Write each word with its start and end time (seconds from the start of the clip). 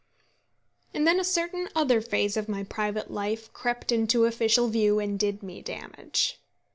And 0.95 1.05
then 1.05 1.19
a 1.19 1.23
certain 1.23 1.69
other 1.75 2.01
phase 2.01 2.35
of 2.35 2.49
my 2.49 2.63
private 2.63 3.11
life 3.11 3.53
crept 3.53 3.91
into 3.91 4.25
official 4.25 4.67
view, 4.67 4.97
and 4.97 5.19
did 5.19 5.43
me 5.43 5.59
a 5.59 5.61
damage. 5.61 6.41